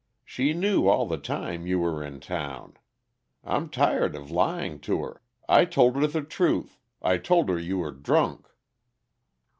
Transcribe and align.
She 0.25 0.53
knew 0.53 0.87
all 0.87 1.05
the 1.05 1.19
time 1.19 1.61
that 1.61 1.69
you 1.69 1.77
were 1.77 2.03
in 2.03 2.19
town. 2.21 2.73
I'm 3.43 3.69
tired 3.69 4.15
of 4.15 4.31
lying 4.31 4.79
to 4.79 4.99
her. 5.03 5.21
I 5.47 5.65
told 5.65 5.95
her 5.95 6.07
the 6.07 6.23
truth. 6.23 6.79
I 7.03 7.17
told 7.17 7.49
her 7.49 7.59
you 7.59 7.77
were 7.77 7.91
drunk." 7.91 8.47